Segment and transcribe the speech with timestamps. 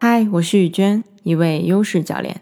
[0.00, 2.40] 嗨，我是雨娟，一位优势教练。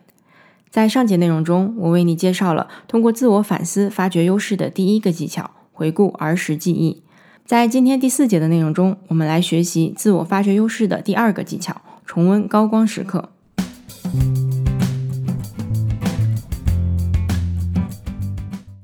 [0.68, 7.02] 在上节内容中，我为你介绍了通过自我反思发掘优势的第一个技巧——回顾儿时记忆。
[7.46, 13.30] 在今天第四节的内容中，我们来学习自我发掘优势的第二个技巧——重温高光时刻。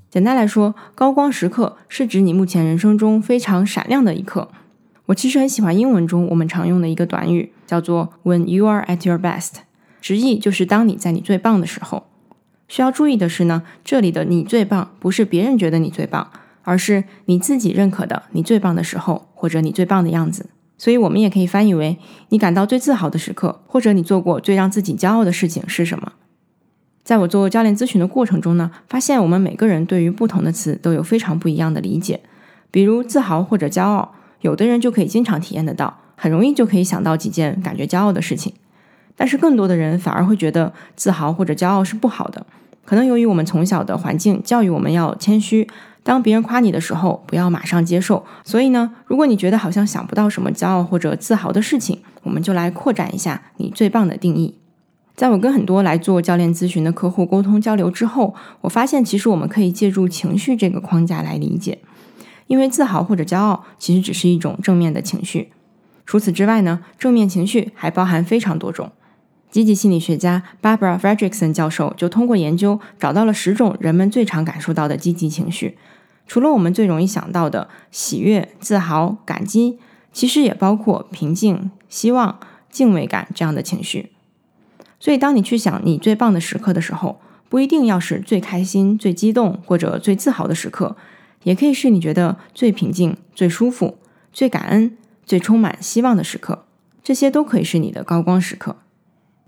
[0.08, 4.48] 简单来说，高光时刻是指你目前人生中非常闪亮的一刻。
[5.06, 9.52] 我其实很喜欢英文中我们常用的一个短语，叫做 "When you are at your best"，
[10.02, 12.04] 直译就是当你在你最棒的时候。
[12.68, 16.30] 需要注意的是呢，这里的你最棒不是别人觉得你最棒，
[16.64, 20.50] 而是你自己认可的你最棒的时候，或者你最棒的样子。
[20.76, 21.96] 所以，我们也可以翻译为
[22.28, 26.12] 你感到最自豪的时刻，或者你做过最让自己骄傲的事情是什么。
[27.02, 32.20] 在我做教练咨询的过程中呢，发现我们每个人对于不同的词都有非常不一样的理解，
[32.70, 34.14] 比如自豪或者骄傲。
[34.42, 38.52] 有的人就可以经常体验得到，很容易就可以想到几件感觉骄傲的事情，
[39.16, 42.46] 但是更多的人反而会觉得自豪或者骄傲是不好的。
[42.84, 45.68] 可能由于我们从小的环境教育我们要谦虚，
[46.04, 48.24] 当别人夸你的时候不要马上接受。
[48.44, 54.54] 所以呢，如果你觉得好像想不到什么骄傲或者自豪的事情，我们就来扩展一下你最棒的定义。
[55.16, 61.78] 在我跟很多来做教练咨询的客户沟通交流之后，我发现其实我们可以借助情绪这个框架来理解。
[62.46, 65.50] 因为自豪或者骄傲其实只是一种正面的情绪。
[66.04, 68.92] 除此之外呢，正面情绪还包含非常多种。
[69.50, 75.76] 积极心理学家 Barbara Fredrickson 教授就通过研究找到了十种人们最常感受到的积极情绪。
[76.26, 79.78] 除了我们最容易想到的喜悦、自豪、感激，
[80.12, 82.38] 其实也包括平静、希望、
[82.70, 84.12] 敬畏感这样的情绪。
[84.98, 90.96] 所以，当你去想你最棒的时刻的时候，不一定要是最开心、最激动或者最自豪的时刻。
[91.42, 93.98] 也可以是你觉得最平静、最舒服、
[94.32, 96.64] 最感恩、最充满希望的时刻，
[97.02, 98.76] 这些都可以是你的高光时刻。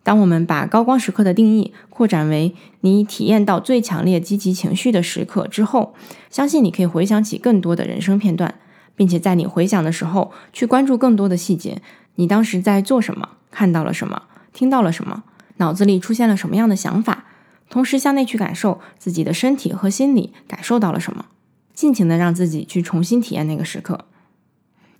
[0.02, 5.94] 当我们把高光时刻的定义扩展为你体验到最强烈积极情绪的时刻之后，
[6.28, 8.54] 相信你可以回想起更多的人生片段，
[8.94, 11.80] 并且在你回想的时候去关注更多的细节。
[12.16, 13.30] 你当时在做什么？
[13.50, 14.24] 看到了什么？
[14.52, 15.24] 听到了什么？
[15.56, 17.24] 脑子里出现了什么样的想法？
[17.70, 21.24] 同时向内去感受自己的身体和心理感受到了什么？
[21.72, 24.04] 尽情的让自己去重新体验那个时刻。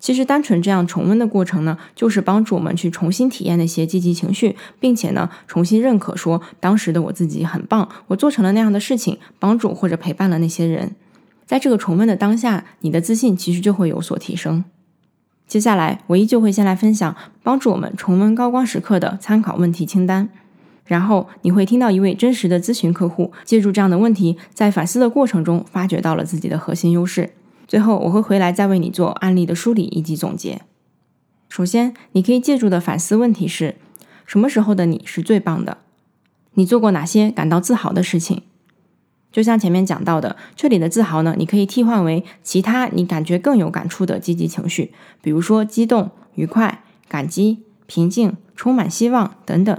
[0.05, 10.95] 其实，单纯这样重温的过程呢，就是帮助我们去重新体验那些积极情绪，并且呢，重新认可说当时的我自己很棒，我做成了那样的事情，帮助或者陪伴了那些人。
[11.47, 14.63] 在这个重温的当下，你的自信其实就会有所提升。
[15.47, 20.29] 接下来，我依旧会先来分享帮助我们重温高光时刻的参考问题清单。
[20.85, 27.31] 然后你会听到一位真实的咨询客户，借助这样的问题，在反思的过程中发掘到了自己的核心优势。
[27.67, 30.61] 最后我会回来再为你做案例的梳理以及总结。
[31.49, 33.75] 首先，你可以借助的反思问题是：
[34.25, 35.77] 什么时候的你是最棒的？
[36.53, 38.43] 你做过哪些感到自豪的事情？
[39.31, 49.77] 就像前面讲到的，这里的自豪呢，你可以替换为其他你感觉更有感触的积极情绪，比如说激动、愉快、感激、平静、充满希望等等。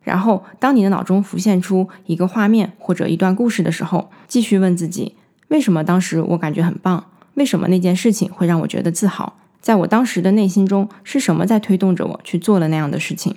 [0.00, 5.16] 然后，当你的脑中浮现出一个画面或者一段故事的时候，继续问自己：
[5.48, 7.04] 为什么当时我感觉很棒？
[7.34, 9.34] 为什么那件事情会让我觉得自豪？
[9.60, 13.36] 在我当时的内心中，是什么在推动着我去做了那样的事情？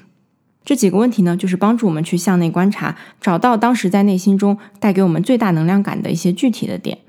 [0.63, 6.99] 这几个问题呢，就是帮助我们去向内观察，找到当时在内心中带给我们最大能量感的一些具体的点。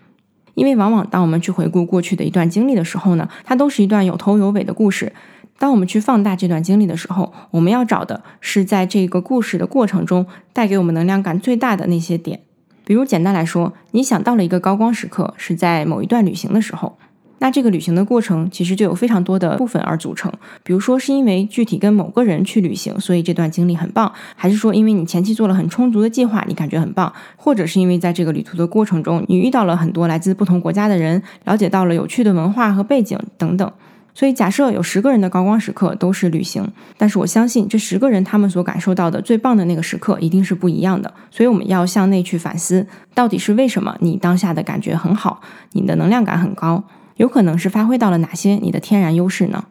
[0.55, 5.13] 因为往往当我们去回顾过去的一段经历的时候呢，它都是一段有头有尾的故事。
[5.59, 12.41] 当我们去放大这段经历的时候，我们要找的是在这个故事的过程中带给我们能量感最大的那些点。
[12.85, 16.97] 比如，简单来说，你想到了一个高光时刻是在某一段旅行的时候，
[17.39, 20.33] 那这个旅行的过程其实就有非常多的部分而组成。
[20.63, 33.73] 比如说，是因为具体跟某个人去旅行，所以这段经历很棒；还是说，因为你前期做了很充足的计划，你感觉很棒；或者是因为在这个旅途的过程中，你遇到了很多来自不同国家的人，了解到了有趣的文化和背景等等。
[34.15, 36.67] 所以，假设有十个人的高光时刻都是旅行，
[36.99, 41.13] 但是我相信这十个人他们所感受到的最棒的那个时刻一定是不一样的。
[41.31, 45.41] 所以，我们要向内去反思，到底是为什么你当下的感觉很好，
[45.73, 46.85] 你的能量感很高，
[47.17, 49.65] 有可能是发挥到了哪些你的天然优势呢？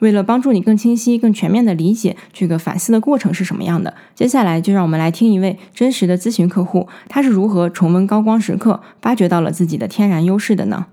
[0.00, 10.86] 为了帮助你更清晰、更全面的理解这个反思的过程是什么样的，接下来就让我们来听一位真实的咨询客户，他是如何重温高光时刻，发掘到了自己的天然优势的呢？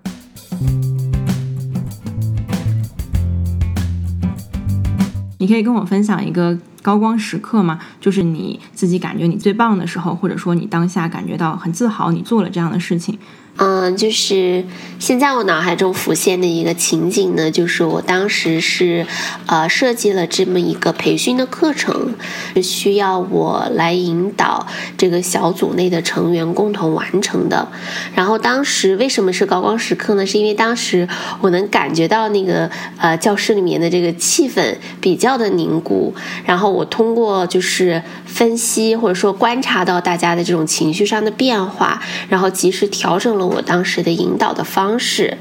[5.45, 7.77] 你可以跟我分享一个高光时刻吗？
[8.01, 13.19] 就是你自己感觉你最棒的时候，或者说你当下感觉到很自豪，你做了这样的事情，
[13.57, 14.65] 嗯，就是
[14.99, 19.07] 现在我脑海中浮现的一个情景呢，就是我当时是
[19.45, 22.13] 呃设计了这么一个培训的课程，
[22.53, 24.67] 是需要我来引导
[24.97, 27.65] 这个小组内的成员共同完成的。
[28.13, 30.25] 然后当时为什么是高光时刻呢？
[30.25, 31.07] 是因为当时
[31.39, 36.13] 我能感觉到那个呃教室里面的这个气氛比较的凝固，
[36.43, 43.44] 然后我通过就是分析或者说观察到大家的这种情绪上的变化，然后及时调整了。
[43.45, 45.37] 我当时的引导的方式，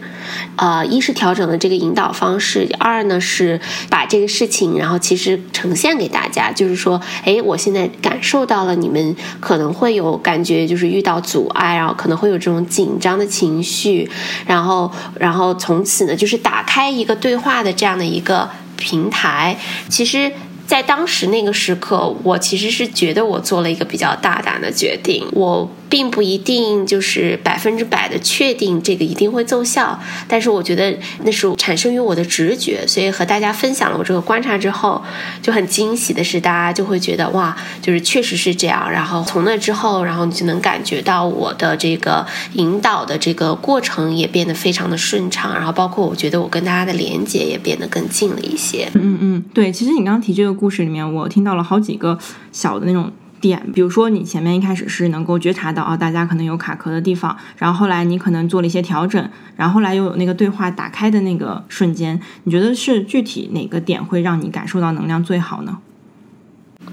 [0.56, 14.10] 呃，一是调整了这个引导方式，二呢是把这个事情，然后其实呈现给大家，就是说，哎，我现在感受到了你们可能会有感觉，就是遇到阻碍，然后可能会有这种紧张的情绪，
[14.46, 19.56] 然后，然后从此呢，就是打开一个对话的这样的一个平台，
[19.88, 20.32] 其实。
[20.66, 25.22] 在当时那个时刻，我其实是觉得我做了一个比较大胆的决定。
[25.32, 32.84] 我并不一定就是百分之百的确定这个一定会奏效，但是我觉得那是产生于我的直觉。
[32.86, 35.02] 所以和大家分享了我这个观察之后，
[35.42, 38.90] 就很惊喜的是，大家就会觉得哇，就是确实是这样。
[38.90, 45.54] 然后从那之后，然后你就能感觉到我的这个引导的这个过程也变得非常的顺畅。
[45.54, 48.90] 然后包括我觉得我跟大家的连接也变得更近了一些。
[48.94, 50.54] 嗯嗯，对，其实你刚刚提这个。
[50.54, 52.16] 故事里面，我听到了好几个
[52.52, 53.10] 小的那种
[53.44, 65.76] 点，比如说你前面一开始是能够觉察到啊，大家可能有卡壳的地方，然后后来你可能做了一些调整，然后后来又有那个对话打开的那个瞬间，你觉得是具体哪个点会让你感受到能量最好呢？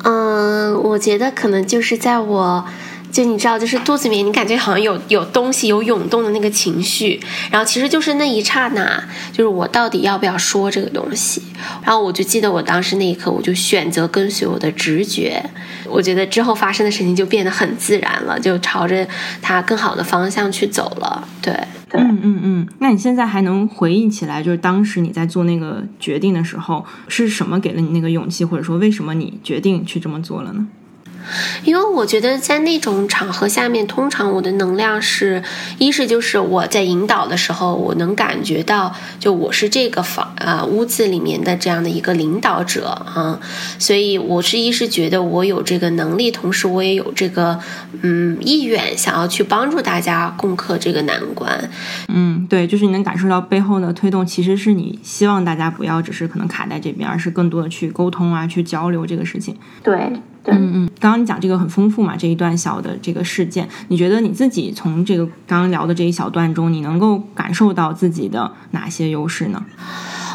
[0.04, 2.66] 嗯，我觉得可能就是在我。
[3.12, 7.20] 就你知道，就是肚子里面你感觉好像有有东西有涌动的那个情绪，
[7.52, 11.42] 然后其实就是那一刹那，就是我到底要不要说这个东西？
[11.84, 15.44] 然后我就记得我当时那一刻，我就选择跟随我的直觉。
[15.90, 19.06] 我觉得之后发生的事情就变得很自然了，就朝着
[19.42, 21.28] 它更好的方向去走了。
[21.42, 21.54] 对，
[21.92, 22.68] 嗯嗯嗯。
[22.80, 30.66] 那你现在还能回忆起来，就是当时你在做那个决定的时候，是什么给了你那个勇气，或者说为什么你决定去这么做了呢？
[31.64, 35.44] 因为我觉得在那种场合下面，通常我的能量是，
[35.78, 43.40] 一是就是我在引导的时候，我能感觉到，就我是这个房啊屋子里面的这样的一个领导者啊，
[43.80, 47.60] 所以我是一是觉得我有这个能力，同时我也有这个
[48.02, 51.70] 嗯意愿，想要去帮助大家攻克这个难关。
[52.08, 59.56] 嗯，对，就是你能感受到背后的推动，其实是你希望大家不要只是可能卡在这边，而是更多的去沟通啊，去交流这个事情。
[59.84, 60.12] 对。
[60.46, 69.64] 嗯嗯，刚刚你讲这个很丰富嘛，这一段小的这个事件，你觉得你自己从这个刚刚聊的这一小段中，你能够感受到自己的哪些优势呢？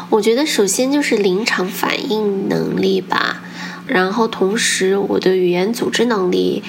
[0.09, 3.41] 我觉得首先就是临场反应能力吧，
[3.85, 6.63] 然后同时我的语言组织能力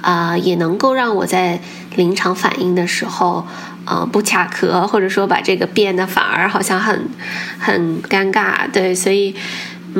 [0.00, 1.60] 啊，也能够让我在
[1.96, 3.46] 临场反应的时候
[3.84, 7.06] 啊不卡壳，或者说把这个变得反而好像很
[7.58, 9.34] 很尴尬，对，所以。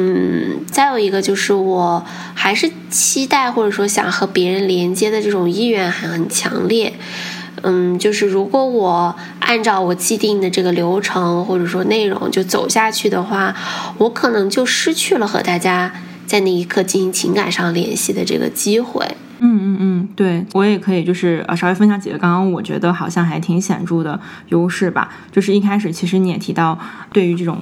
[0.00, 6.92] 嗯，再有一个就是，我还是期待或者说想和别人连接的这种意愿还很强烈。
[7.62, 13.52] 嗯，就是如果我按照我既定的这个流程或者说内容就走下去的话，
[13.98, 15.92] 我可能就失去了和大家
[16.28, 19.04] 在那一刻进行情感上联系的这个机会。
[19.40, 25.08] 嗯嗯嗯，对我也可以就是呃稍微分享几个刚刚我觉得好像还挺显著的优势吧。
[25.32, 26.78] 就是一开始其实你也提到，
[27.12, 27.58] 对于这种。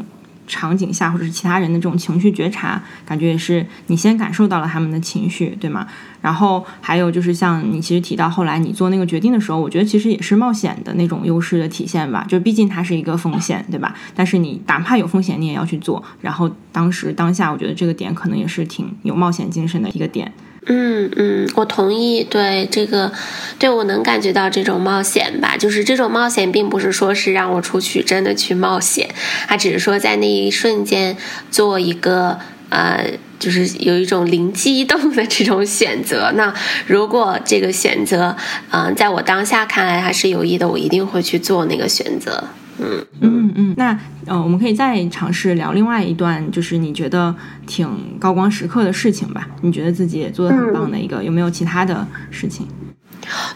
[0.46, 5.86] 场景下或者是其他人的这种情绪觉察，感觉也是你先感受到了他们的情绪，对吗？
[6.20, 12.24] 然后还有就是像你其实提到后来你做那个决定的时候，我觉得其实也是冒险的那种优势的体现吧。
[12.28, 13.94] 就毕竟它是一个风险，对吧？
[14.14, 16.02] 但是你哪怕有风险，你也要去做。
[16.20, 20.32] 然后当时当下，我觉得这个点可能也是挺有冒险精神的一个点。
[20.66, 22.24] 嗯嗯，我同意。
[22.24, 23.12] 对这个，
[23.58, 25.56] 对我能感觉到这种冒险吧。
[25.56, 29.08] 就是这种冒险，并不是说是让我出去真的去冒险，
[29.46, 31.16] 它只是说在那一瞬间
[31.50, 36.32] 做一个呃，就是有一种灵机一动的这种选择。
[36.34, 36.52] 那
[36.86, 38.36] 如果这个选择，
[38.72, 42.42] 嗯，在我当下看来还是有益的，我一定会去做那个选择。
[42.78, 47.34] 嗯嗯嗯，那呃，我们可以再尝试聊另外一段，就是你觉得
[47.66, 49.48] 挺高光时刻的事情吧？
[49.62, 52.66] 你觉得自己也做的很棒的一个，有没有其他的事情？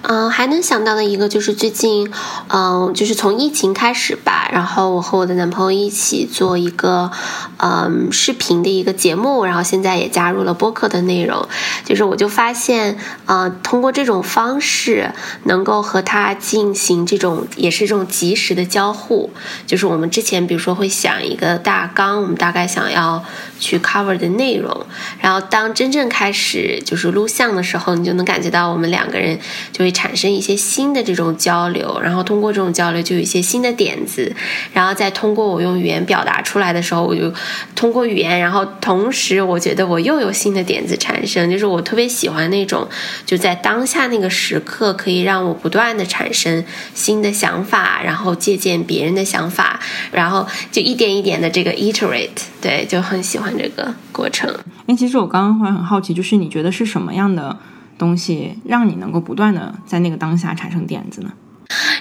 [0.02, 2.10] 嗯，还能想到的一个就是最近，
[2.48, 7.10] 嗯，就是从疫情开始吧，然后我和我的男朋友一起做一个，
[7.58, 11.46] 嗯，视频的一个节目，然后现在也加入了播客的内容。
[11.84, 15.12] 就是我就发现，呃，通过这种方式，
[15.44, 19.30] 能够和他进行这种也是这种及时的交互。
[19.66, 23.22] 就是我们之前比如说会想一个大纲，我们大概想要
[23.58, 24.86] 去 cover 的内容，
[25.20, 29.38] 然后当真正开始就是录像的时候，你就能感觉到我们两个人。
[29.73, 34.35] 就会产生一些新的这种交流，然后通过这种交流就有一些新的点子，
[34.73, 37.33] 然后再通过我用语言表达出来的时候，我就
[37.75, 42.88] 通过语言，然后同时我觉得我又有新的点子产生，就是我特别喜欢那种
[43.25, 46.64] 就在当下那个时刻可以让我不断的产生
[46.95, 49.81] 新的想法，然后借鉴别人的想法，
[50.12, 52.29] 然后就一点一点的这个 iterate，
[52.61, 54.55] 对，就很喜欢这个过程。
[54.87, 57.57] 哎，其实我刚刚会很好奇，就是你觉得是什么样的？
[58.00, 61.30] 东西让你能够不断的在那个当下产生点子呢？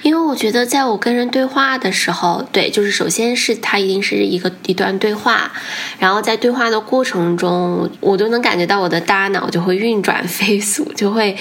[0.01, 5.51] 因为我觉得，在我跟人对话的时候，对，就是首先是它一定是一个一段对话，
[5.99, 11.35] 然后在对话的过程中，我都能感觉到我的大脑就会运转飞速，就会。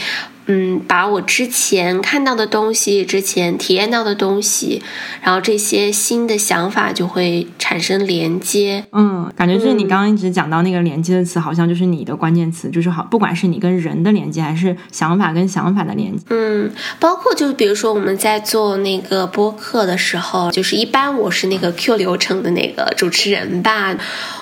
[0.50, 4.82] 嗯，把我之前看到的东西、之前体验到的东西，
[5.20, 8.82] 然后这些新的想法就会产生连接。
[8.92, 16.24] 嗯，感觉就是你刚刚一直讲到那个连接的词，好像就是你的关键词，就是好，不管是你跟人的连接，还是想法跟想法的连接。
[16.30, 23.94] 嗯，包括就是比如说我们在做那个播客的时候，就是一般我是那个 Q 流程的那个主持人吧，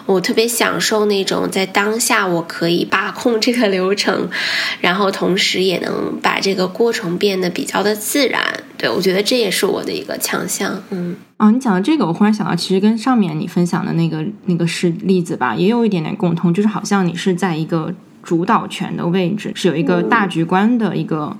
[0.07, 4.29] 我特别享受那种在当下我可以把控这个流程，
[4.81, 6.07] 然后同时也能。
[6.23, 8.43] 把这个过程变得比较的自然，
[8.79, 10.83] 对我觉得这也是我的一个强项。
[10.91, 21.37] 嗯，啊，你讲的这个，我忽然想到，其实跟上面你分享的那个那个是例子吧，也有一点点共通，就是好像你是在一个主导权的位置，是有一个大局观的一个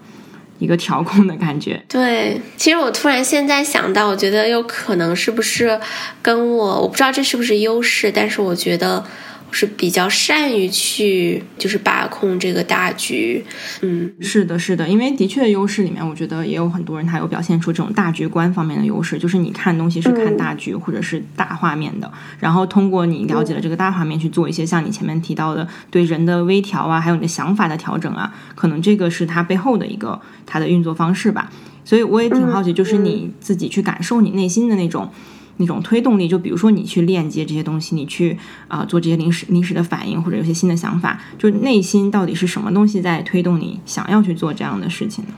[0.59, 1.83] 一个调控的感觉。
[1.89, 5.81] 对，其实我突然现在想到，我觉得有可能是不是
[6.23, 9.05] 跟我，我不知道这是不是优势，但是我觉得。
[9.51, 13.45] 是比较善于去就是把控这个大局，
[13.81, 31.51] 嗯，是的，是的，因为的确优势里面，我觉得也有很多人他有表现出这种大局观方面的优势，就是你看东西是看大局或者是大画面的，然后通过你了解了这个大画面去做一些像你前面提到的对人的微调啊，还有你的想法的调整啊，可能这个是它背后的一个它的运作方式吧。
[31.85, 35.11] 所以我也挺好奇，就是你自己去感受你内心的那种。
[35.59, 38.37] 那种推动力，就比如说你去链接这些东西，你去
[38.69, 45.31] 啊做这些临时临时的反应，或者有些新的想法，就内心到底是什么东西在推动你想要去做这样的事情呢？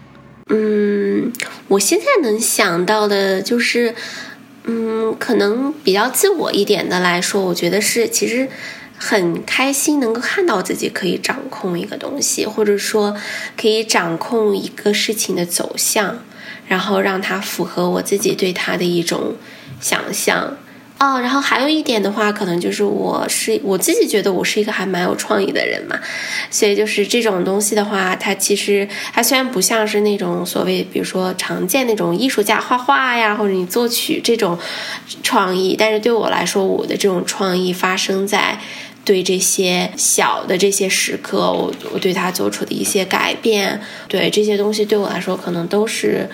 [0.51, 1.33] 嗯，
[1.69, 3.95] 我现在能想到的就是，
[4.65, 8.49] 嗯，可能比较自我一点的来说，我觉得是其实
[8.97, 13.15] 很开心能够看到自己可以掌控一个东西，或者说
[13.57, 16.19] 可以掌控一个事情的走向，
[16.67, 19.37] 然后让它符合我自己对它的一种。
[19.81, 20.57] 想象
[21.01, 25.97] 哦，然后还有一点的话，可能就是我是我自己觉得我是一个还蛮有创意的人嘛，
[26.51, 34.59] 所以就是这种东西的话，它其实它虽然不像是那种所谓，比如说常见那种艺术家画画呀，或者你作曲这种
[35.23, 38.59] 创意，但是对我来说，我的这种创意发生在
[39.05, 46.29] 对这些小的这些时刻，我我对它做出的一些改变，对这些东西对我来说，可能都是。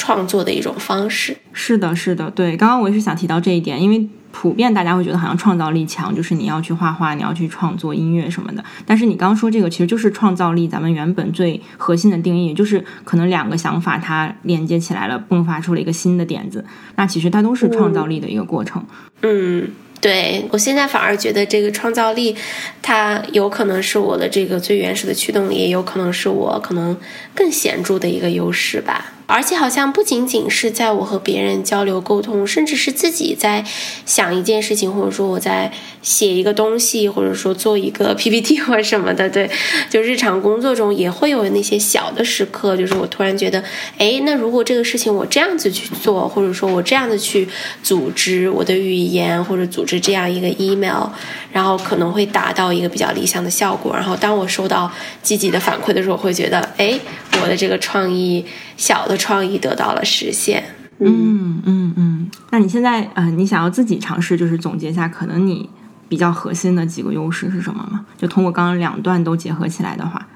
[0.00, 2.56] 创作的一种方式，是的，是的，对。
[2.56, 8.64] 刚刚我也是想提到这一点，因为普遍大家会觉得好像创造力强，就是你要去画画，你要去创作音乐什么的。
[8.86, 16.64] 但是你刚刚说这个，其实就是创造力，咱们原本最核心的定义，就是可能两个想法它连接起来了，迸发出了一个新的点子，
[16.96, 18.82] 那其实它都是创造力的一个过程。
[19.20, 19.70] 嗯。
[20.00, 22.34] 对我现在反而觉得这个创造力，
[22.80, 26.96] 它有可能是我的这个最原始的驱动力，也有可能是我可能
[27.34, 29.12] 更显著的一个优势吧。
[29.30, 33.64] 而且好像不仅仅是在我和别人交流沟通，甚至是自己在
[34.04, 35.70] 想一件事情，或者说我在
[36.02, 39.48] 写一个东西，或者说做一个 PPT 或什么的，对，
[39.88, 43.62] 就日常工作中也会有那些小的时刻，就是我突然觉得，
[43.98, 47.48] 哎，那如果这个事情我这样子去做，或者说我这样子去
[47.82, 51.06] 组织我的语言，或者组织这样一个 email，
[51.52, 53.94] 然后可能会达到一个比较理想的效果。
[53.94, 54.90] 然后当我收到
[55.22, 56.98] 积极的反馈的时候，会觉得，哎，
[57.42, 58.44] 我的这个创意。
[58.80, 60.64] 小的创意得到了实现。
[61.00, 65.68] 嗯嗯嗯，那你现在呃，你想要自己尝试，就是总结一下，可能你
[66.08, 68.06] 比较核心的几个优势是什么吗？
[68.16, 70.26] 就通过刚刚两段都结合起来的话。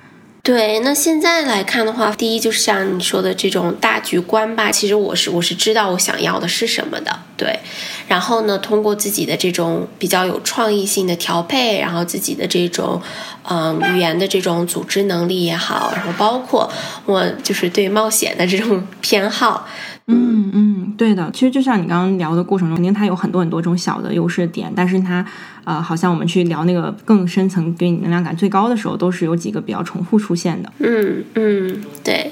[0.45, 4.71] 对，那现在来看的话，第一就是像你说的这种大局观吧。
[4.71, 7.61] 其实我是我是知道我想要的是什么的，对。
[8.07, 13.01] 然后呢，通过自己的这种比较有创意性的调配，然后自己的这种
[13.49, 16.71] 嗯语言的这种组织能力也好，然后包括
[17.07, 19.67] 我就是对冒险的这种偏好。
[20.07, 21.31] 嗯嗯，对的。
[21.33, 25.25] 其实就像你刚刚聊的过程中，肯定它有很多很多种小的优势点，但是它，
[25.65, 30.71] 呃，好像我们去聊那个更深层、给你能量感最高的时候，都是有几个比较重复出现的。
[30.79, 32.31] 嗯嗯，对。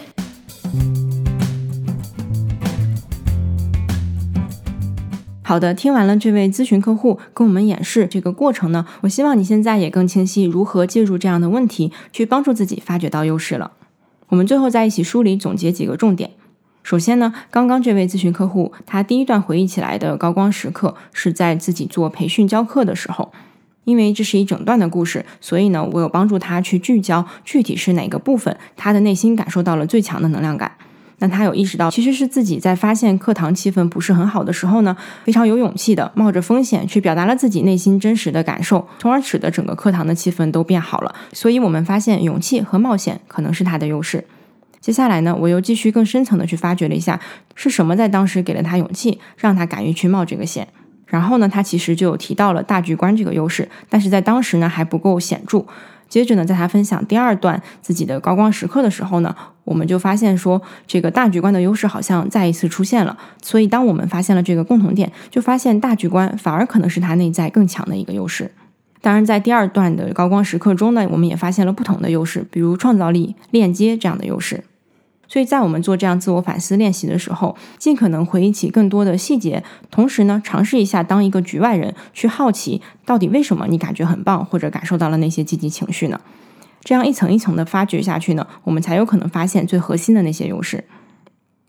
[5.43, 13.73] 好的，听完了这位咨询客户跟我们演示这个过程呢，我希望你现在也更清晰如何借助这样的问题去帮助自己发掘到优势了。
[14.29, 16.31] 我们最后在一起梳理总结几个重点。
[16.83, 23.33] 首先呢，刚刚这位咨询客户，他第一段回忆起来的高光时刻是在自己做培训教课的时候，
[23.85, 30.73] 因为这是一整段的故事，所以呢，我有帮助他去聚焦具体是哪个部分，他的内心感受到了最强的能量感。
[31.19, 41.15] 那他有意识到，其实是自己在发现课堂气氛不是很好的时候呢，非常有勇气的冒着风险去表达了自己内心真实的感受，从而使得整个课堂的气氛都变好了。
[41.33, 44.25] 所以我们发现，勇气和冒险可能是他的优势。
[44.83, 47.19] 接下来呢，我又继续更深层的去发掘了一下，
[47.55, 50.67] 是什么在当时给了他勇气，让他敢于去冒这个险。
[51.07, 55.65] 然后呢，他其实就提到了大局观这个优势，但是在当时呢还不够显著。
[56.09, 59.35] 接着呢，在他分享第二段自己的高光时刻的时候呢，
[59.65, 63.17] 我们就发现说，这个大局观的优势好像再一次出现了。
[63.41, 68.51] 所以，当我们发现了这个共同点，就发现大局观反而可能是他内在更强的一个优势。
[69.01, 74.65] 当然，在第二段的高光时刻中呢，我们也发现了不同的优势，比如创造力、链接这样的优势。
[75.33, 86.21] 所以在我们做这样自我反思练习的时候，尽可能回忆起更多的细节，同时呢，尝试一下当一个局外人去好奇，到底为什么你感觉很棒，或者感受到了那些积极情绪呢？
[86.85, 90.85] 这样一层一层的发掘下去呢，我们才有可能发现最核心的那些优势。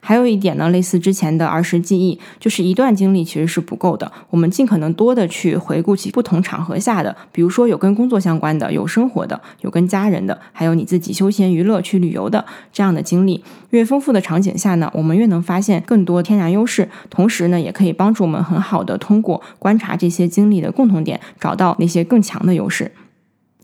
[0.05, 4.11] 还有一点呢，类似之前的儿时记忆，就是一段经历其实是不够的。
[4.29, 12.43] 我们尽可能多的去回顾起不同场合下的，比如说有跟工作相关的、有生活的、有跟家人的，还有你自己休闲娱乐去旅游的
[12.73, 13.41] 这样的经历。
[13.69, 22.91] 越丰富的场景下呢，我们越能发现更多天然优势，同时呢，也可以帮助我们很好的通过观察这些经历的共同点，找到那些更强的优势。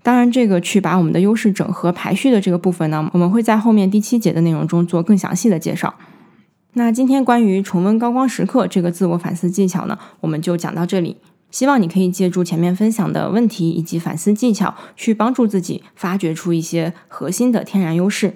[0.01, 5.93] 当然，这个去把我们的优势整合排序的这个部分呢，我们会在后面第七节的内容中做更详细的介绍。
[6.74, 11.18] 那今天关于重温高光时刻这个自我反思技巧呢，我们就讲到这里。
[11.50, 18.36] 希望你可以借助前面分享的问题以及反思技巧，去帮助自己发掘出一些核心的天然优势。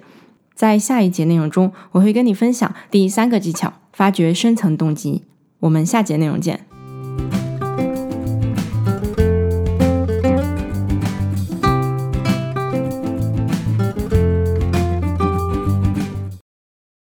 [0.52, 5.22] 在下一节内容中，我会跟你分享第三个技巧：发掘深层动机。
[5.60, 6.66] 我们下节内容见。